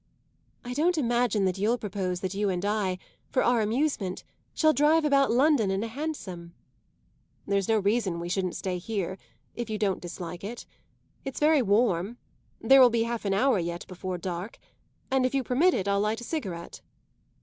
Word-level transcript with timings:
"I 0.65 0.73
don't 0.73 0.97
imagine 0.97 1.45
that 1.45 1.59
you'll 1.59 1.77
propose 1.77 2.21
that 2.21 2.33
you 2.33 2.49
and 2.49 2.65
I, 2.65 2.97
for 3.29 3.43
our 3.43 3.61
amusement, 3.61 4.23
shall 4.55 4.73
drive 4.73 5.05
about 5.05 5.29
London 5.29 5.69
in 5.69 5.83
a 5.83 5.87
hansom." 5.87 6.55
"There's 7.45 7.67
no 7.67 7.77
reason 7.77 8.19
we 8.19 8.27
shouldn't 8.27 8.55
stay 8.55 8.79
here 8.79 9.19
if 9.53 9.69
you 9.69 9.77
don't 9.77 10.01
dislike 10.01 10.43
it. 10.43 10.65
It's 11.23 11.39
very 11.39 11.61
warm; 11.61 12.17
there 12.59 12.81
will 12.81 12.89
be 12.89 13.03
half 13.03 13.25
an 13.25 13.35
hour 13.35 13.59
yet 13.59 13.85
before 13.85 14.17
dark; 14.17 14.57
and 15.11 15.23
if 15.23 15.35
you 15.35 15.43
permit 15.43 15.75
it 15.75 15.87
I'll 15.87 15.99
light 16.01 16.19
a 16.21 16.23
cigarette." 16.23 16.81